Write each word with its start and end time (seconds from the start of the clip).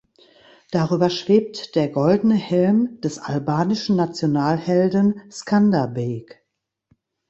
Darüber 0.71 1.11
schwebt 1.11 1.75
der 1.75 1.87
goldene 1.89 2.33
Helm 2.33 2.99
des 3.01 3.19
albanischen 3.19 3.95
Nationalhelden 3.97 5.21
Skanderbeg. 5.31 6.43